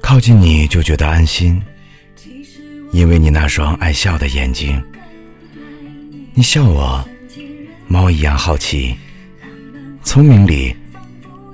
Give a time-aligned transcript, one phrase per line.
[0.00, 1.62] 靠近你就觉得安心
[2.92, 4.82] 因为你那双爱笑的眼睛
[6.34, 7.04] 你笑我
[7.86, 8.96] 猫一样好奇
[10.02, 10.74] 聪明里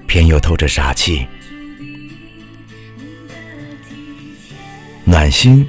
[0.06, 1.26] 偏又透着傻气
[5.04, 5.66] 暖心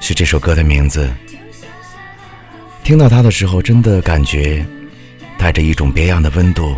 [0.00, 1.08] 是这首歌的名字。
[2.88, 4.64] 听到它的时候真的感觉
[5.38, 6.76] 带着一种别样的温度。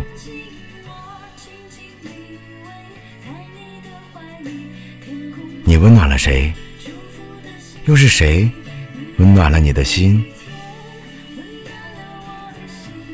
[5.63, 6.53] 你温暖了谁？
[7.85, 8.49] 又是谁
[9.17, 10.23] 温暖了你的心？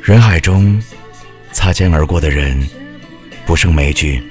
[0.02, 0.82] 人海中
[1.52, 2.62] 擦肩而过的人
[3.46, 4.22] 不胜枚举，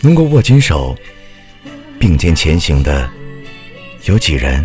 [0.00, 0.96] 能够握紧手
[1.98, 3.10] 并肩前行的
[4.04, 4.64] 有几人？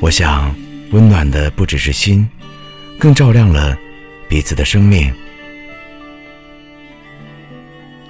[0.00, 0.54] 我想，
[0.90, 2.28] 温暖的不只是心，
[2.98, 3.76] 更照亮了
[4.28, 5.12] 彼此的生命。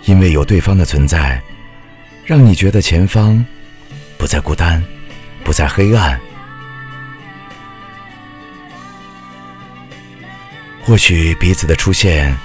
[0.04, 1.42] 因为有对方的存在，
[2.24, 3.44] 让你觉得前方
[4.16, 4.84] 不再孤单，
[5.42, 6.20] 不再黑暗。
[10.84, 12.36] 或许彼此的出现，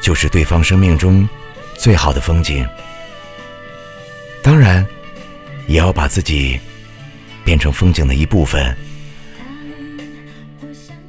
[0.00, 1.28] 就是对方生命中
[1.76, 2.64] 最好的风景。
[4.40, 4.86] 当然，
[5.66, 6.60] 也要把自己
[7.44, 8.74] 变成风景的一部分，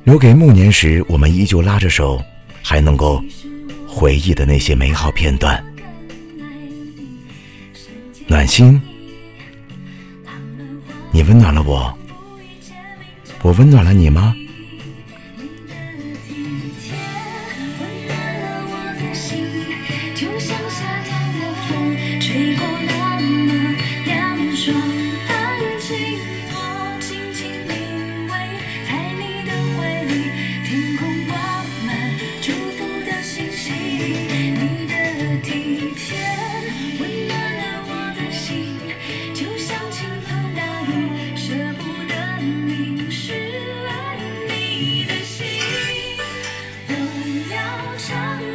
[0.03, 2.21] 留给暮年时我们依旧拉着手，
[2.61, 3.23] 还能够。
[3.87, 5.63] 回忆的那些美好片段，
[8.27, 8.81] 暖心，
[11.13, 11.97] 你温暖了我，
[13.41, 14.35] 我温暖了你吗？
[48.07, 48.54] shine.